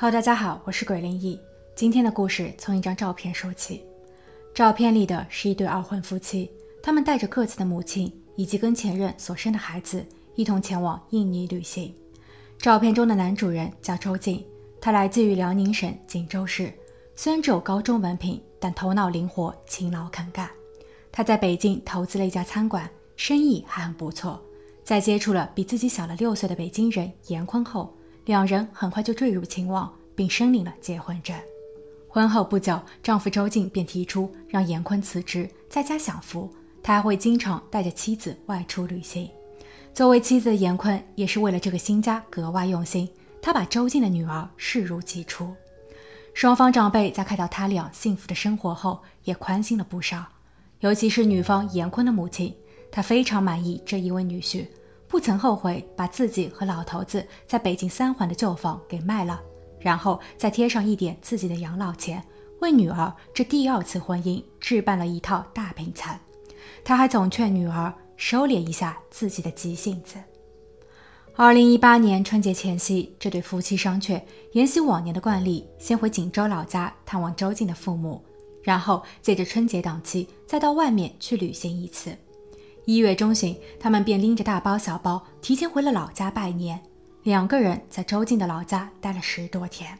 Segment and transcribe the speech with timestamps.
[0.00, 1.38] 好大家好，我是鬼灵异。
[1.76, 3.84] 今天的故事从一张照片说起。
[4.54, 6.50] 照片里的是一对二婚夫妻，
[6.82, 10.02] 他们带着各自的母亲以及跟前任所生的孩子，
[10.36, 11.94] 一同前往印尼旅行。
[12.56, 14.42] 照片中的男主人叫周静，
[14.80, 16.72] 他来自于辽宁省锦州市，
[17.14, 20.48] 虽然只有高中文凭，但头脑灵活，勤劳肯干。
[21.12, 24.42] 他在北京投资了一家餐馆，生意还很不错。
[24.82, 31.34] 在接触了比自己小了六岁的北京人严坤后，两人很快就坠入情网，并申领了结婚证。
[32.06, 36.52] 婚后不久，丈夫周静便提出让严坤辞职，在家享福。
[36.82, 39.30] 他还会经常带着妻子外出旅行。
[39.94, 43.08] 作为妻子的严坤，也是为了这个新家格外用心。
[43.40, 45.54] 他把周静的女儿视如己出。
[46.34, 50.22] 双方长辈在看到他俩幸福的生活后，也宽心了不少。
[50.80, 52.54] 尤其是女方严坤的母亲，
[52.92, 54.66] 她非常满意这一位女婿。
[55.08, 59.40] 不曾后悔把自己和老头子在北京三环的旧房给卖了，
[59.80, 62.22] 然后再贴上一点自己的养老钱，
[62.60, 66.14] 为女儿这第二次婚姻置办了一套大平层。
[66.84, 70.16] 他还总劝女儿收敛一下自己的急性子。
[71.36, 74.20] 二零一八年春节前夕，这对夫妻商榷，
[74.52, 78.22] 沿袭往年的惯例，先回锦州老家探望周静的父母，
[78.62, 82.14] 然后借着春节档期再到外面去旅行一次。
[82.84, 86.78] 一月中旬，他们便拎着大包小包，提前回了老家拜年。
[87.22, 89.98] 两个人在周静的老家待了十多天。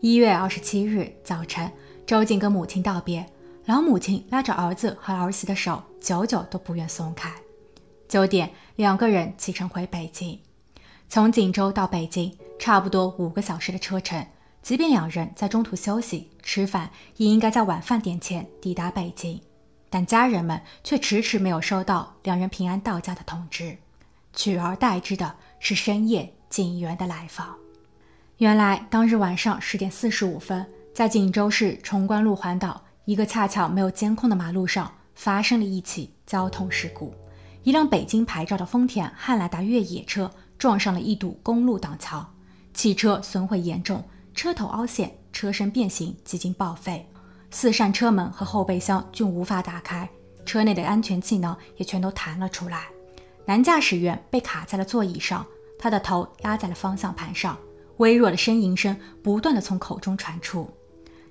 [0.00, 1.70] 一月二十七日早晨，
[2.06, 3.26] 周静跟母亲道别，
[3.66, 7.30] 老母亲拉着儿子和儿媳的手，久久都不愿松开。
[8.08, 10.40] 九点，两个人启程回北京。
[11.06, 14.26] 从锦州到北京，差不多五个小时的车程。
[14.62, 16.88] 即便两人在中途休息吃饭，
[17.18, 19.38] 也应该在晚饭点前抵达北京。
[19.90, 23.76] 但家人们却迟迟没有收到两人平安到家的通知，
[24.32, 27.56] 取而代之的是深夜警员的来访。
[28.38, 37.14] 原来当日晚上十点四十五分，在锦州市崇关路环岛一个恰巧没有监控的马路上，发生了一起交通事故。
[37.62, 40.28] 一辆北京牌照的丰田汉兰达越野车
[40.58, 42.26] 撞上了一堵公路挡桥，
[42.74, 44.04] 汽车损毁严重，
[44.34, 47.08] 车头凹陷，车身变形，几近报废。
[47.52, 50.10] 四扇车门和后备箱均无法打开，
[50.44, 52.88] 车内的安全气囊也全都弹了出来。
[53.44, 55.46] 男驾驶员被卡在了座椅上，
[55.78, 57.58] 他的头压在了方向盘上，
[57.96, 60.70] 微弱的呻吟声不断的从口中传出。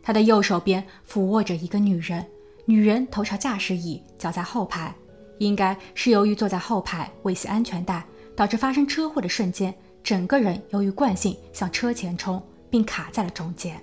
[0.03, 2.25] 他的右手边俯卧着一个女人，
[2.66, 4.94] 女人头朝驾驶椅，脚在后排，
[5.38, 8.05] 应该是由于坐在后排未系安全带，
[8.35, 9.73] 导致发生车祸的瞬间，
[10.03, 13.81] 整个人由于惯性向车前冲，并卡在了中间。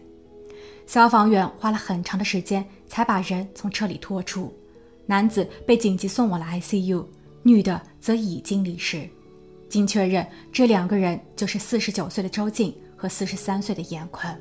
[0.86, 4.52] 消防员花了很长的时间才把人从车里拖出，
[5.06, 7.04] 男子被紧急送往了 ICU，
[7.42, 9.08] 女的则已经离世。
[9.68, 14.40] 经确认，这两个人就是四十九岁的周静和四十三岁的严坤。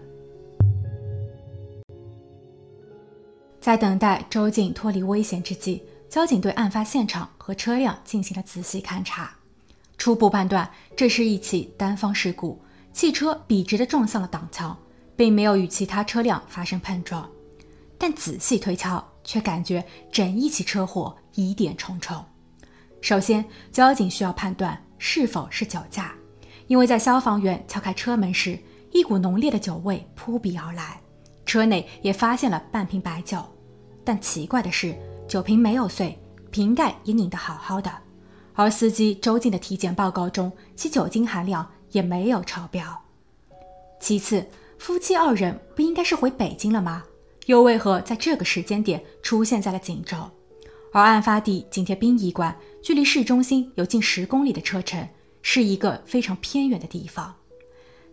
[3.60, 9.36] 在等待周静脱离危险之际，交警对案发现场和车辆进行了仔细勘查，
[9.98, 12.60] 初步判断这是一起单方事故，
[12.94, 14.78] 汽车笔直的撞向了挡桥。
[15.18, 17.28] 并没有与其他车辆发生碰撞，
[17.98, 22.24] 但仔细推敲，却感觉整一起车祸疑点重重。
[23.02, 26.14] 首先，交警需要判断是否是酒驾，
[26.68, 28.60] 因为在消防员敲开车门时，
[28.92, 31.00] 一股浓烈的酒味扑鼻而来，
[31.46, 33.38] 车内也发现了半瓶白酒。
[34.04, 34.96] 但奇怪的是，
[35.28, 36.18] 酒瓶没有碎，
[36.52, 37.92] 瓶盖也拧得好好的，
[38.54, 42.84] 而司机周静的体检报告中，其酒精含量也没有超标。
[44.00, 44.46] 其次，
[44.80, 47.04] 夫妻二人不应该是回北京了吗？
[47.46, 50.18] 又为何在这个时间点出现在了锦州？
[50.92, 55.08] 而案发地紧贴殡仪馆，距离市中心有近十公里的车程，
[55.42, 57.36] 是一个非常偏远的地方。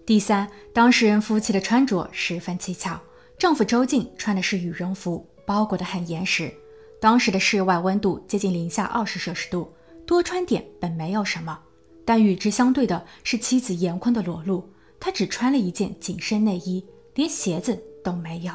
[0.05, 3.01] 第三，当事人夫妻的穿着十分蹊跷。
[3.39, 6.53] 丈夫周静穿的是羽绒服，包裹得很严实。
[7.01, 9.73] 当时的室外温度接近零下二十摄氏度，
[10.07, 11.59] 多穿点本没有什么。
[12.05, 14.69] 但与之相对的是妻子严坤的裸露。
[15.01, 16.83] 他只穿了一件紧身内衣，
[17.15, 18.53] 连鞋子都没有。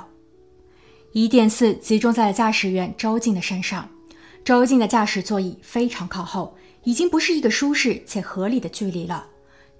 [1.12, 3.88] 疑点四集中在了驾驶员周静的身上。
[4.44, 9.28] 周静的驾驶座椅非常靠后，已经不是一个舒适且合理的距离了。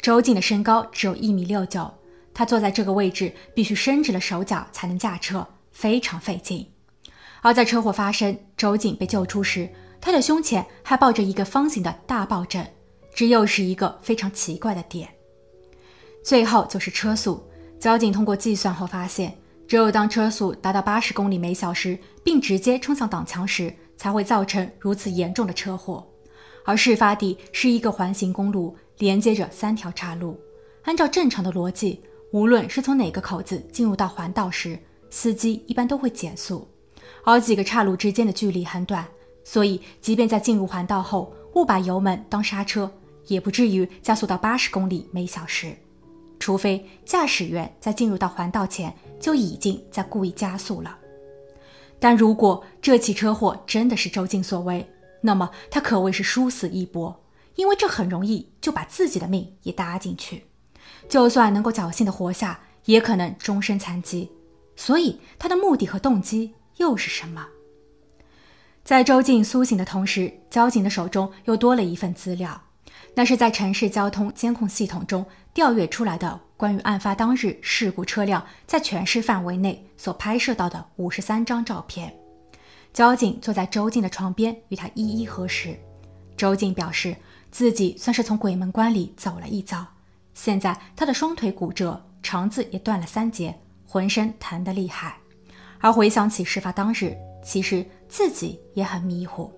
[0.02, 1.92] 周静的身高只有一米六九，
[2.34, 6.66] 他坐在这个位置必须伸直了手脚才能驾车，非常费劲。
[7.42, 9.68] 而在车祸发生，周静被救出时，
[10.00, 12.66] 他的胸前还抱着一个方形的大抱枕，
[13.16, 15.10] 这又是一个非常奇怪的点。
[16.24, 17.44] 最后就是车速，
[17.80, 19.36] 交警通过计算后发现，
[19.68, 26.08] 只有当车速达到八十公里每小时，并直接冲向挡墙时，才会造成如此严重的车祸。
[26.64, 30.40] 而事发地是一个环形公路，连接着三条岔路。
[30.84, 32.02] 按照正常的逻辑，
[32.32, 34.80] 无论是从哪个口子进入到环道时，
[35.10, 36.66] 司机一般都会减速，
[37.26, 39.06] 而几个岔路之间的距离很短，
[39.44, 42.90] 所以即便在进入环道后误把油门当刹车，
[43.28, 45.76] 也不至于加速到八十公里每小时。
[46.40, 50.98] 除非驾驶员在进入到环道前就已经在故意加速了。
[52.00, 54.90] 但如果这起车祸真的是周静所为，
[55.22, 57.26] 那么他可谓是殊死一搏，
[57.56, 60.46] 因为这很容易就把自己的命也搭进去。
[61.10, 64.32] 就算能够侥幸的活下，也可能终身残疾。
[64.76, 67.46] 所以他的目的和动机又是什么？
[68.86, 72.62] 在周静苏醒的同时，交警的手中又多了一份资料，
[73.14, 82.14] 那是在城市交通监控系统中调阅出来的关于案发当日事故车辆在全市范围内所拍摄到的五十三张照片。
[82.92, 85.80] 交警坐在周静的床边，与他一一核实。
[86.36, 87.16] 周静表示，
[87.50, 89.88] 自己算是从鬼门关里走了一遭。
[90.34, 93.58] 现在他的双腿骨折，肠子也断了三节。
[93.88, 95.18] 浑身疼得厉害，
[95.80, 99.50] 而回想起事发当日，其实自己也很迷糊。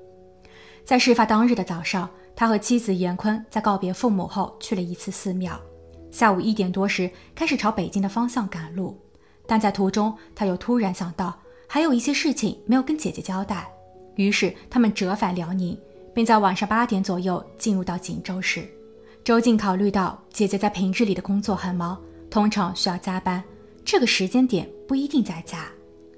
[0.86, 5.60] 在事发当日的早上，他和妻子严坤在告别父母后去了一次寺庙。
[6.12, 9.00] 下午一点多时，开始朝北京的方向赶路，
[9.48, 13.72] 但在途中，他又突然想到还有一些事情没有跟姐姐交代，
[14.16, 15.78] 于是他们折返辽宁，
[16.14, 18.70] 并在晚上八点左右进入到锦州市。
[19.24, 22.00] 周静考虑到姐姐在平日里的工作很忙，
[22.30, 23.42] 通常需要加班。
[23.86, 25.66] 这个时间点不一定在家，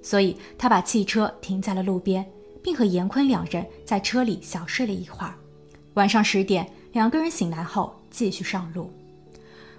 [0.01, 2.25] 所以他把汽车停在了路边，
[2.63, 5.35] 并和严坤两人在车里小睡了一会儿。
[5.93, 8.91] 晚上十点，两个人醒来后继续上路。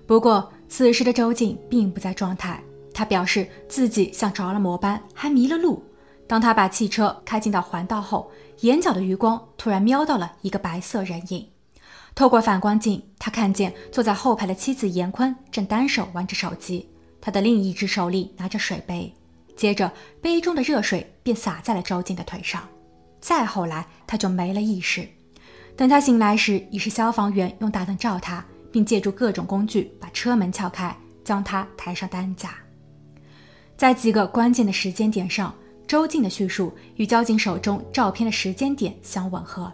[0.06, 2.62] 不过此时的周静并不在状态，
[2.92, 5.82] 他表示自己像着了魔般，还迷了路。
[6.26, 8.30] 当他把汽车开进到环道后，
[8.60, 11.48] 眼角的余光突然瞄到了一个白色人影。
[12.14, 16.88] 透过反光镜，他看见坐在后排的妻子严坤正单手玩着手机。
[17.20, 19.12] 他的另一只手里拿着水杯，
[19.56, 19.90] 接着
[20.20, 22.62] 杯中的热水便洒在了周静的腿上。
[23.20, 25.08] 再后来，他就没了意识。
[25.76, 32.56] 等他醒来时，已是消防员用大灯照他，并借助各种工具把车门撬开，将他抬上担架。
[33.76, 35.54] 在几个关键的时间点上，
[35.86, 39.72] 周静的叙述与交警手中照片的时间点相吻合，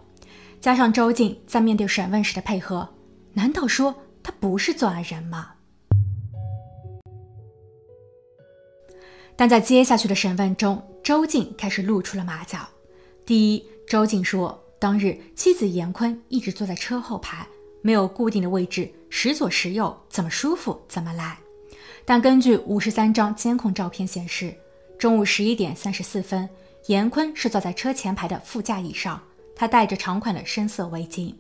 [0.60, 2.86] 加上周静在面对审问时的配合，
[3.32, 5.52] 难道说他不是作案人吗？
[9.34, 12.68] 但在接下去的审问中，周静开始露出了马脚。
[13.24, 17.48] 第一，周静说，当日妻子严坤一直坐在车后排，
[17.82, 21.38] 没有固定的位置，时左时右，怎么舒服怎么来。
[22.04, 24.54] 但根据五十三张监控照片显示，
[24.98, 26.48] 中午十一点三十四分，
[26.86, 29.22] 严坤是坐在车前排的副驾椅上，
[29.54, 31.32] 他戴着长款的深色围巾，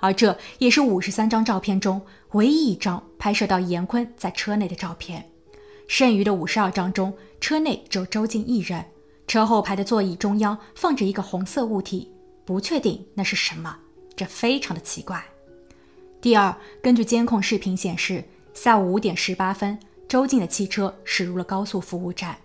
[0.00, 2.00] 而这也是五十三张照片中
[2.32, 5.24] 唯一一张拍摄到严坤在车内的照片。
[5.86, 8.84] 剩余的五十二张中，车内只有周静一人。
[9.26, 12.10] 车后排的座椅中央放着一个红色物体，
[12.44, 13.76] 不确定那是什么，
[14.16, 15.22] 这非常的奇怪。
[16.20, 19.78] 第二，根据监控视频显示，下午五点十八分，
[20.08, 22.36] 周静的汽车驶入了高速服务站。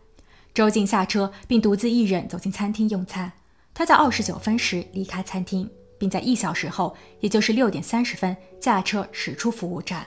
[0.53, 3.31] 周静下车并独自一人走进餐厅用餐。
[3.73, 10.05] 他在二十九分时离开餐厅，并在一小时后，也就是六点三十分驾车驶出服务站。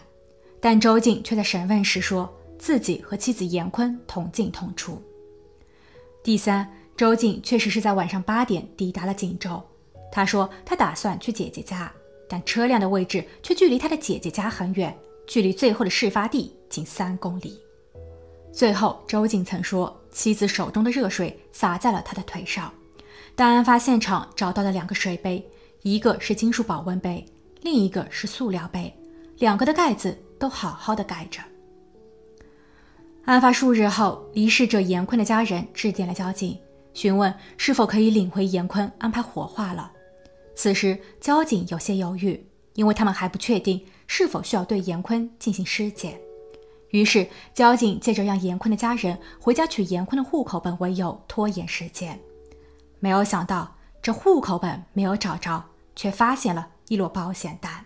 [0.60, 2.32] 但周静却在审问时说。
[2.58, 4.98] 自己和妻子严坤同进同出。
[6.24, 9.62] 第三，周静确实是在晚上八点抵达了锦州。
[10.10, 11.92] 他说他打算去姐姐家，
[12.28, 17.60] 但车辆的位置却距离他的姐姐家很远，距离最后的事发地仅三公里。
[18.52, 22.72] 最后，周静曾说妻子手中的热水洒在了他的腿上，
[23.34, 25.46] 但案发现场找到的两个水杯，
[25.82, 27.24] 一个是金属保温杯，
[27.60, 28.90] 另一个是塑料杯，
[29.38, 31.42] 两个的盖子都好好的盖着。
[33.26, 36.56] 案发数日后，离世者严坤的家人致电了交警，
[36.94, 39.92] 询问是否可以领回严坤安排火化了。
[40.56, 46.18] 此时，交警有些犹豫，因为他们还不确定是否需要对严坤进行尸检。
[46.90, 52.18] 于是，交警借着让严坤的家人回家取严坤的户口本为由拖延时间。
[53.00, 55.62] 没有想到，这户口本没有找着，
[55.94, 57.84] 却发现了一摞保险单。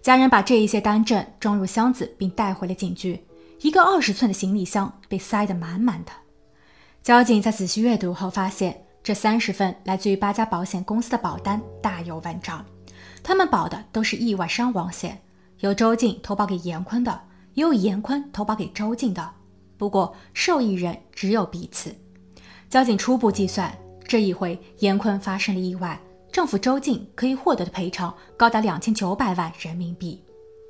[0.00, 3.20] 家人把这一些单证装入箱子，并带回了警局。
[3.60, 6.12] 一个二十寸的行李箱被塞得满满的。
[7.02, 12.64] 交警在仔细阅读后发现，这三十份来自于八家保险公司的保单大有文章。
[13.22, 15.20] 他们保的都是意外伤亡险，
[15.60, 17.20] 有周静投保给严坤的，
[17.54, 19.30] 也有严坤投保给周静的。
[19.76, 21.94] 不过受益人只有彼此。
[22.68, 23.74] 交警初步计算，
[24.06, 25.98] 这一回严坤发生了意外，
[26.30, 30.22] 政府周静可以获得的赔偿高达两千九百万人民币。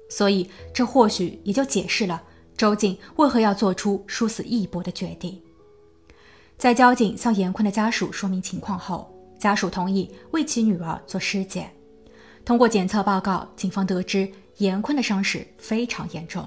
[0.09, 2.23] 所以这或许也就解释了。
[2.57, 5.41] 周静为何要做出殊死一搏的决定？
[6.61, 11.71] 在交警向严坤的家属说明情况后，家属同意为其女儿做尸检。
[12.45, 16.47] 通过检测报告，警方得知严坤的伤势非常严重，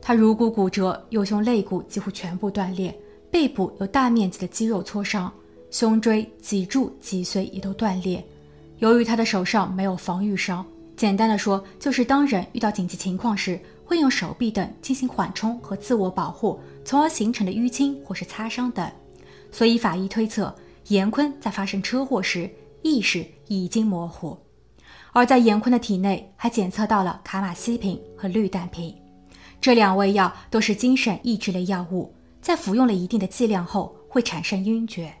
[0.00, 2.96] 他颅骨骨折，右胸肋骨几乎全部断裂，
[3.32, 5.32] 背部有大面积的肌肉挫伤，
[5.72, 8.24] 胸椎、脊柱、脊髓也都断裂。
[8.78, 10.64] 由于他的手上没有防御伤，
[10.96, 18.88] 简单的说就是当人遇到紧急情况时，会用手臂等进行缓冲和自我保护，从而形成的淤青或是擦伤等。
[19.58, 20.54] 所以法医推测，
[20.86, 22.48] 严坤在发生车祸时
[22.82, 24.38] 意识已经模糊。
[25.12, 28.94] 而在严坤的体内还检测到了卡马西平和氯氮平，
[29.60, 35.12] 这两味药都是精神抑制类药物，在服用了一定的剂量后会产生晕厥。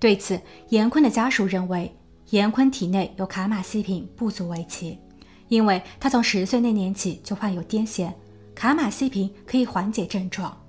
[0.00, 1.94] 对此，严坤的家属认为。
[2.30, 4.98] 严坤体内有卡马西平不足为奇，
[5.46, 8.12] 因为他从十岁那年起就患有癫痫，
[8.56, 10.60] 卡马西平可以缓解症状。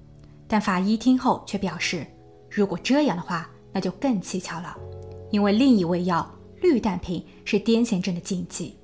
[0.48, 2.06] 但法医听后却表示，
[2.58, 4.76] 如果这样的话，那就更蹊跷了，
[5.30, 6.28] 因为另一味药
[6.60, 8.76] 氯氮平是癫痫症的禁忌。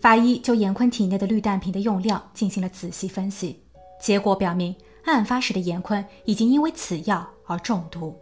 [0.00, 3.60] 法医就严坤体内的氯氮平的用量进行了仔细分析，
[4.00, 4.74] 结果表明，
[5.04, 8.18] 案发时的严坤已经因为此药而中毒。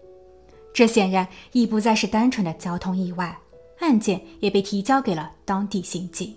[0.72, 3.38] 这显然已不再是单纯的交通意外。
[3.78, 6.36] 案件也被提交给了当地刑警。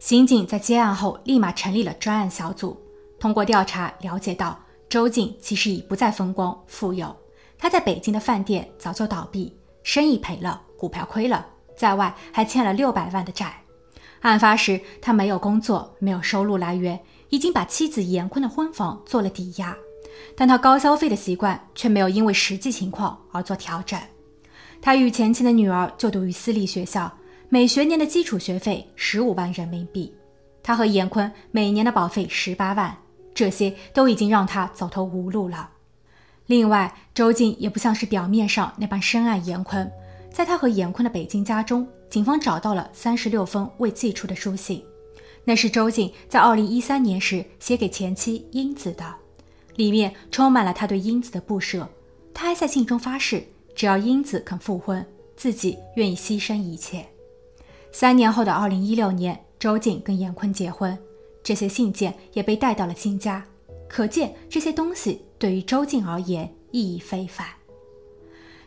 [0.00, 2.76] 刑警在接案后，立马成立了专案小组。
[3.20, 4.58] 通过调查了解到，
[4.90, 7.14] 周静其实已不再风光富有，
[7.56, 13.62] 他在北京的饭店早就倒闭，生意赔了，股票亏了，在外还欠了六百万的债。
[14.22, 19.76] 案发时，他没有工作，没有收入来源，已经把妻子严坤的婚房做了抵押，
[20.34, 23.96] 但他高消费的习惯却没有因为实际情况而做调整。
[24.82, 27.10] 他与前妻的女儿就读于私立学校，
[27.48, 30.12] 每学年的基础学费十五万人民币。
[30.64, 32.96] 他和严坤每年的保费十八万，
[33.40, 35.70] 这些都已经让他走投无路了。
[36.44, 39.90] 另外，周静也不像是表面上那般深爱严坤，
[40.30, 44.84] 在他和严坤的北京家中，警方找到了三十六封未寄出的书信，
[45.42, 49.14] 那是周静在二零一三年时写给前妻英子的，
[49.76, 51.88] 里面充满了他对英子的不舍。
[52.34, 53.42] 他还在信中发誓。
[53.72, 55.06] 只要英子肯复婚，
[55.36, 57.06] 自己愿意牺牲一切。
[57.92, 60.98] 三年后的二零一六年，周静跟严坤结婚，
[61.42, 63.44] 这些信件也被带到了新家，
[63.88, 67.46] 可见这些东西对于周静而言意义非凡。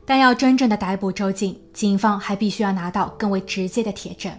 [0.06, 4.32] 但要真正的逮捕周静，警方还必须要拿到更为直接的铁证，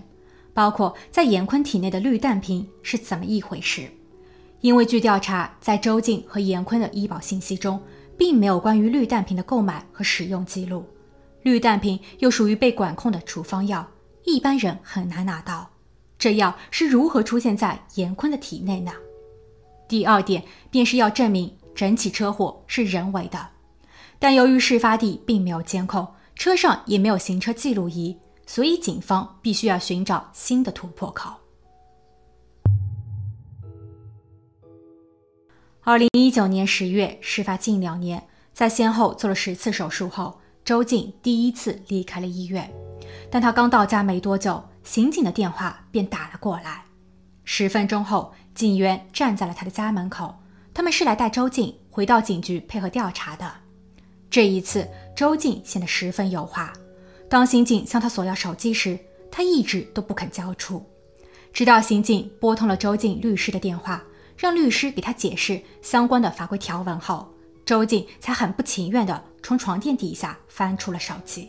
[0.52, 3.88] 包括在严坤体内的氯氮平是怎么一回事。
[4.60, 7.80] 因为据调查，在周静和严坤的医保信息中。
[8.16, 10.84] 并没有关于氯氮平的购买和使用记录，
[11.42, 13.84] 氯氮平又属于被管控的处方药，
[14.22, 15.68] 一般人很难拿到。
[16.24, 18.90] 这药是如何出现在严坤的体内呢？
[19.86, 23.48] 第二点便是要证明整起车祸是人为的，
[24.18, 28.16] 但由于事发地并没有监控，车上也没有行车记录仪，
[28.46, 31.30] 所以警方必须要寻找新的突破口。
[35.82, 42.72] 二零一九年十月，事发近两年，在先后做了十次手术后，周静第一次离开了医院。
[43.30, 46.84] 但他刚到家没多久，刑警的电话便打了过来。
[47.44, 50.34] 十分钟后，警员站在了他的家门口，
[50.72, 53.50] 他们是来带周静回到警局配合调查的。
[54.30, 56.72] 这一次，周静显得十分有话。
[57.28, 58.98] 当刑警向他索要手机时，
[59.30, 60.84] 他一直都不肯交出，
[61.52, 64.02] 直到刑警拨通了周静律师的电话。
[64.36, 67.32] 让律师给他解释相关的法规条文后，
[67.64, 71.48] 周静才很不情愿地从床垫底下翻出了手机。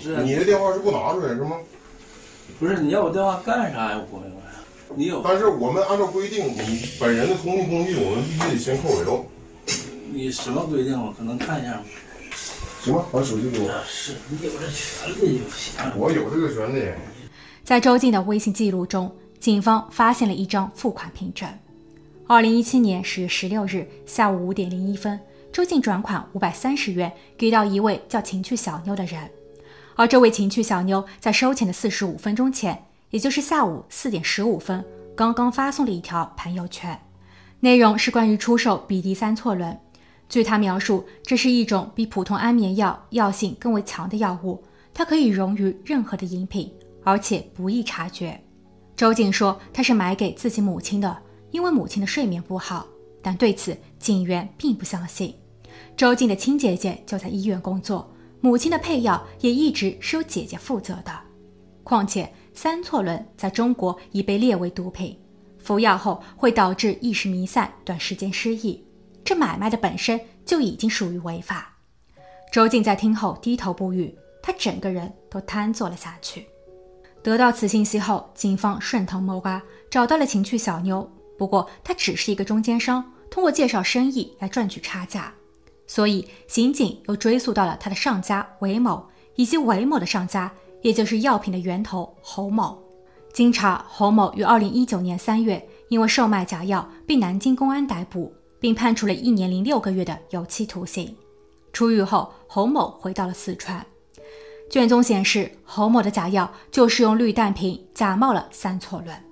[0.00, 1.56] 你的电话是不拿出来是吗？
[2.60, 3.98] 不是，你要我电话干啥呀？
[3.98, 4.36] 我朋友，
[4.94, 5.22] 你有？
[5.24, 9.24] 但是我们按照规定，你本人的通讯工具，我们必须得先扣留。
[10.12, 10.92] 你什么规定？
[11.00, 11.82] 我可能看一下吗？
[12.82, 13.82] 行吧，把手机给我。
[13.86, 15.80] 是你有这权利就行。
[15.96, 16.86] 我有这个权利。
[17.64, 21.48] 在周静的微信记录中，警方发现了一张付款凭证。
[22.26, 25.18] 二零一七年十月十六日下午五点零一分，
[25.50, 29.30] 周静转款五百三十元给到一位叫情趣小妞的人，
[30.00, 34.82] 而这位情趣小妞在收钱的四十五分钟前，也就是下午四点十五分，
[35.14, 36.98] 刚刚发送了一条朋友圈，
[37.60, 39.78] 内容是关于出售比迪三唑仑。
[40.26, 44.64] 据他描述，这是一种比普通安眠药药性更为强的药物，
[44.94, 46.72] 它可以溶于任何的饮品，
[47.04, 48.40] 而且不易察觉。
[48.96, 51.14] 周静说，她是买给自己母亲的。
[51.50, 52.86] 因为母亲的睡眠不好，
[53.20, 55.34] 但对此警员并不相信。
[55.94, 61.12] 周静的亲姐姐就在医院工作，母亲的配药也一直是由姐姐负责的。
[61.82, 65.18] 况且三唑仑在中国已被列为毒品，
[65.58, 68.84] 服药后会导致意识弥散、短时间失忆。
[69.24, 71.76] 这买卖的本身就已经属于违法。
[72.52, 76.46] 周静在听后低头不语，他整个人都瘫坐了下去。
[77.22, 85.32] 得到此信息后，警方顺藤摸瓜找到了情趣小妞，不过她只是一个中间商，通过介绍生意来赚取差价。
[85.90, 89.04] 所以刑警又追溯到了他的上家韦某，
[89.34, 92.80] 以及韦某的上家，也就是药品的源头侯某。
[93.32, 101.12] 经查，侯某于二零一九年三月因为售卖假药被南京公安逮捕，并判处了一年零六个月的有期徒刑。
[101.72, 103.84] 出狱后，侯某回到了四川。
[104.70, 109.24] 卷宗显示，侯某的假药就是用氯氮平假冒了三唑仑。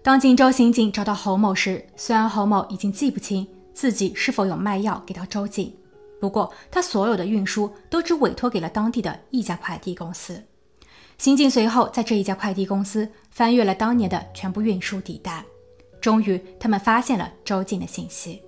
[0.00, 5.70] 当锦州刑警找到侯某时，虽然侯某已经记不清自己是否有卖药给到周静，
[6.18, 10.42] 不过他所有的运输都只委托给了当地的一家快递公司。
[11.18, 15.44] 刑警随后在这一家快递公司翻阅了当年的全部运输底单，
[16.00, 18.42] 终于他们发现了周静的信息。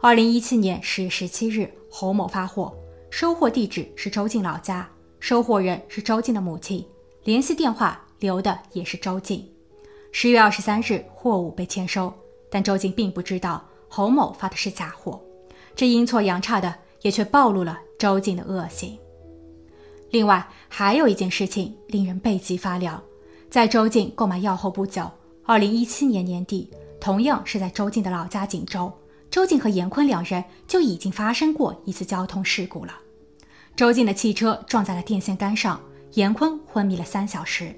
[0.00, 2.72] 二零一七年十月十七日，侯某发货，
[3.10, 6.86] 收货地址是周静老家，收货人是周静的母亲，
[7.24, 9.44] 联系电话留的也是周静。
[10.12, 12.14] 十月二十三日，货物被签收，
[12.48, 15.22] 但周静并不知道侯某发的是假货，
[15.76, 18.98] 这阴错阳差的也却暴露了周静的恶行。
[20.10, 23.00] 另外，还有一件事情令人背脊发凉，
[23.48, 25.08] 在周静购买药后不久，
[25.44, 26.68] 二零一七年年底，
[27.00, 28.92] 同样是在周静的老家锦州。
[29.30, 32.98] 周静和严坤两人就已经发生过一次交通事故了。
[33.76, 35.80] 周静的汽车撞在了电线杆上，
[36.14, 37.72] 严坤昏迷了三小时。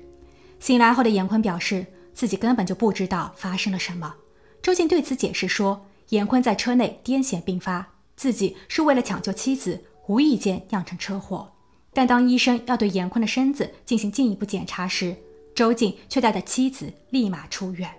[0.60, 4.14] 醒来后的严坤表示自己根本就不知道发生了什么。
[4.62, 7.86] 周静对此解释说，严坤在车内癫痫病发，
[8.16, 11.52] 自己是为了抢救妻子，无意间酿成车祸。
[11.92, 15.16] 但当医生要对严坤的身子进行进一步检查时，
[15.54, 17.90] 周静却带着妻子立马出院。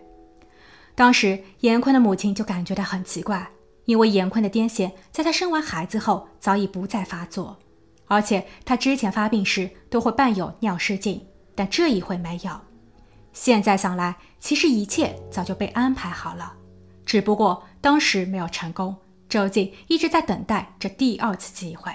[0.94, 3.50] 当时严坤的母亲就感觉到很奇怪，
[3.86, 7.58] 因为严坤的癫痫在他生完孩子后早已不再发作，
[8.06, 12.52] 而且他之前发病时都会伴有尿失禁，但这一回没有。
[13.34, 16.54] 现在想来，其实一切早就被安排好了，
[17.08, 18.96] 只不过当时没有成功。
[19.30, 21.92] 周静一直在等待这第二次机会。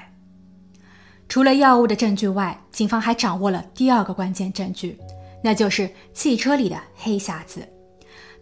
[1.28, 4.98] 除了药物的证据外，警方还掌握了第二个关键证据，
[5.42, 7.66] 那就是汽车里的黑匣子。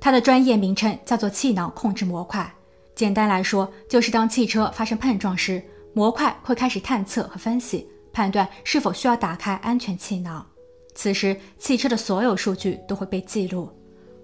[0.00, 2.52] 它的专业名称叫做气囊控制模块。
[2.94, 10.44] 简单来说，就是当汽车发生碰撞时，模块会开始探测和分析，判断是否需要打开安全气囊。
[10.94, 13.70] 此时，汽车的所有数据都会被记录。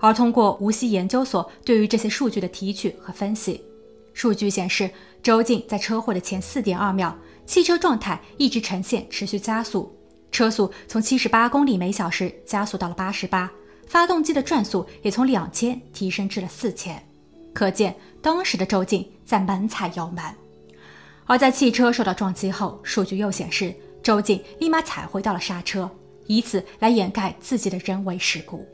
[0.06, 3.60] 而通过无锡研究所对于这些数据的提取和分析，
[4.14, 4.88] 数据显示，
[5.20, 7.12] 周静在车祸的前四点二秒，
[7.44, 9.92] 汽车状态一直呈现持续加速，
[10.30, 13.50] 车速从七十八公里每小时加速到了八十八。
[13.88, 17.04] 发动机的转速也从两千提升至了四千，
[17.52, 17.92] 可见
[18.22, 20.22] 当时的周静在猛踩油门。
[21.24, 25.90] 而在汽车受到撞击后，数据又显示周静立马踩回到了刹车，
[26.28, 28.64] 以此来掩盖自己的人为事故。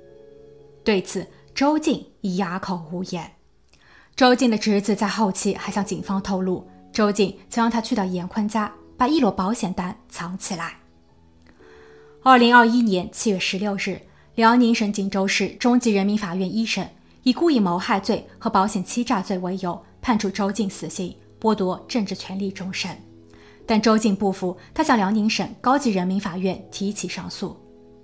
[0.84, 2.04] 对此，周静
[2.36, 3.32] 哑口无言。
[4.16, 10.76] 周静的侄子在后期还向警方透露，周静曾让他去到严坤家，把一摞保险单藏起来。
[12.22, 14.00] 二零二一年七月十六日。
[14.36, 16.88] 辽宁省锦州市中级人民法院一审
[17.22, 22.90] 以故意谋害罪和保险欺诈罪为由，判处周静死刑，剥夺政治权利终身。
[23.66, 27.54] 但周静不服，他向辽宁省高级人民法院提起上诉。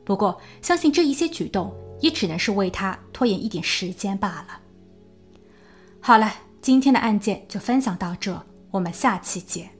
[0.04, 4.60] 不过，相信这一些举动也只能是为他拖延一点时间罢了。
[6.00, 9.77] 好了，今天的案件就分享到这，我们下期见。